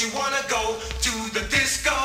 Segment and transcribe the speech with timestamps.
[0.00, 1.97] you wanna go to the disco?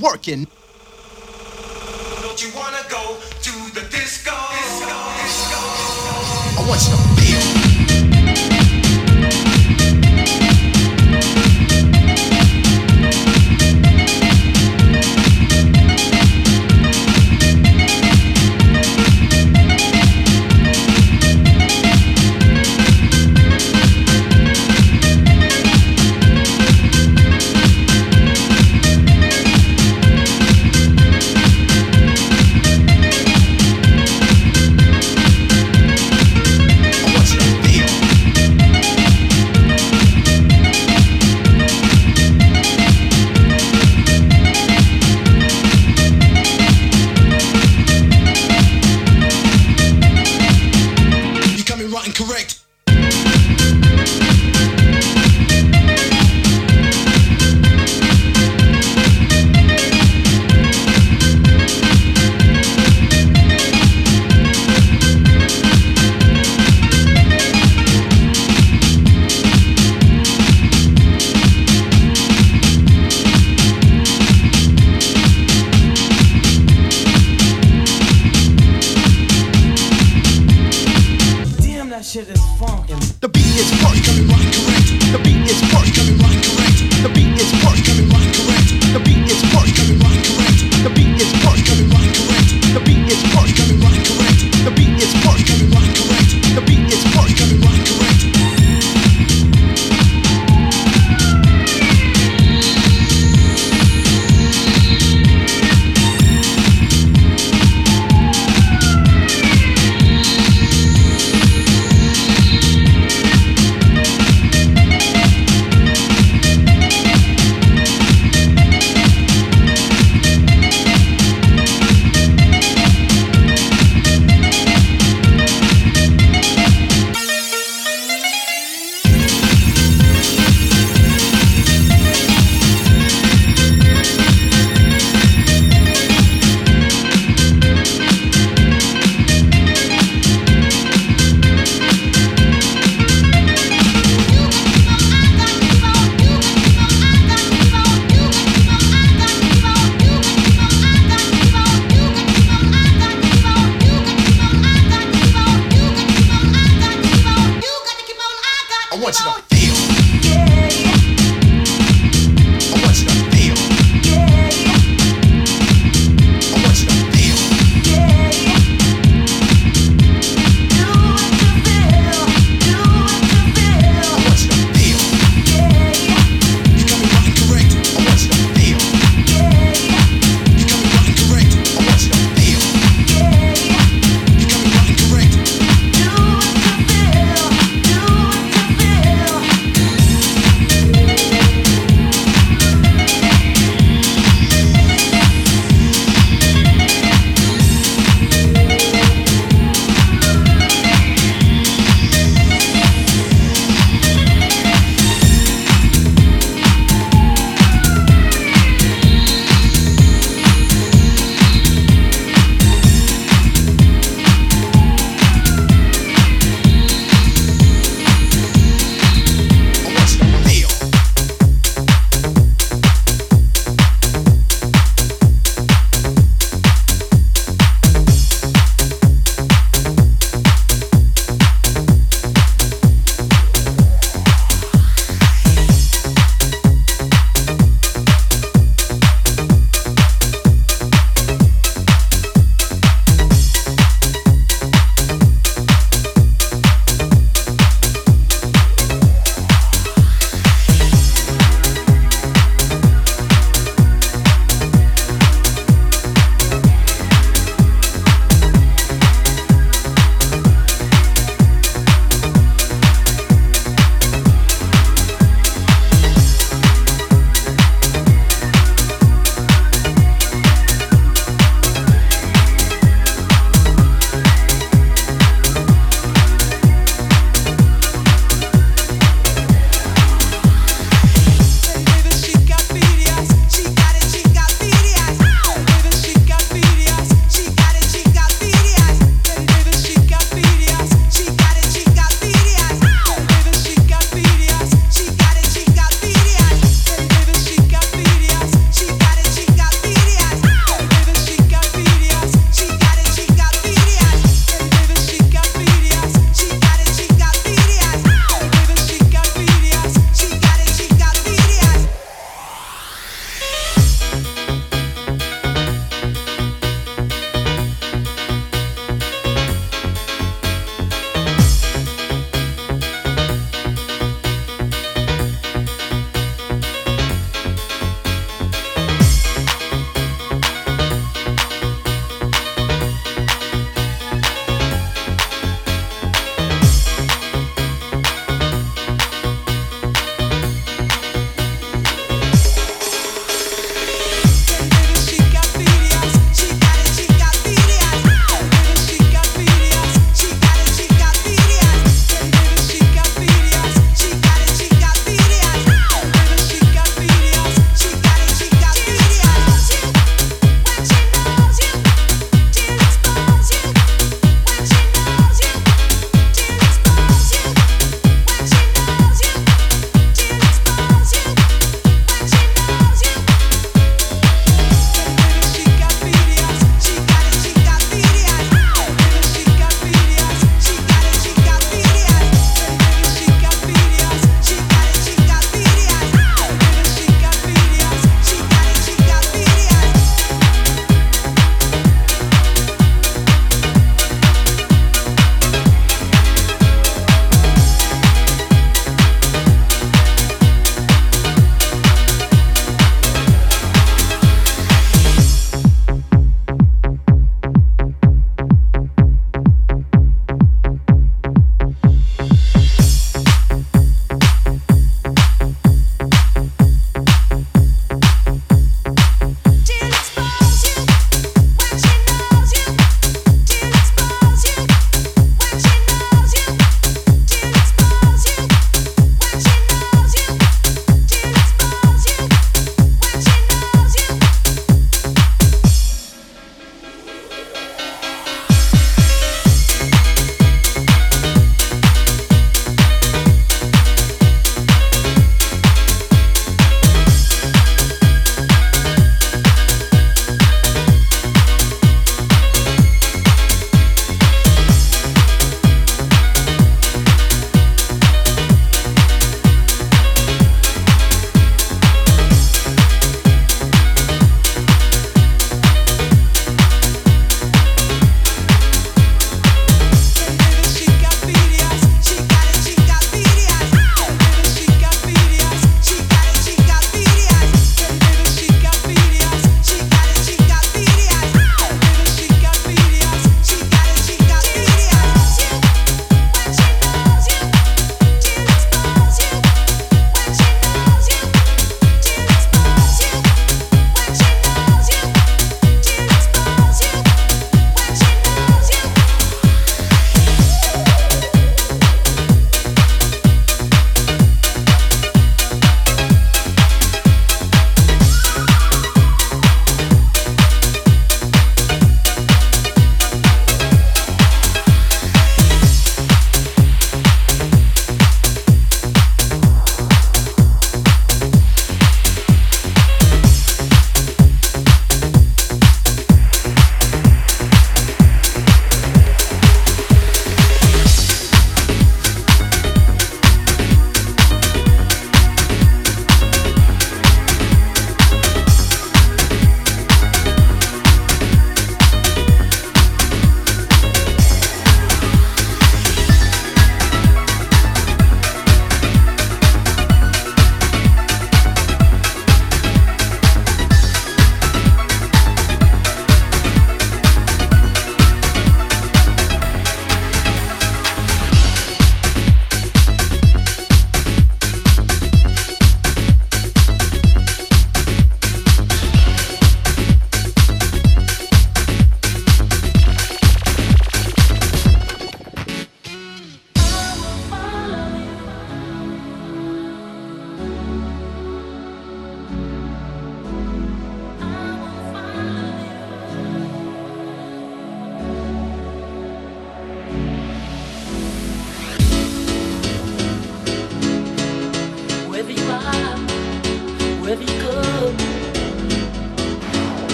[0.00, 0.46] working.
[2.22, 4.32] Don't you wanna go to the disco?
[4.50, 4.86] disco,
[5.20, 6.10] disco, disco.
[6.58, 7.59] I want you to feel.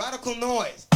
[0.00, 0.86] Radical noise.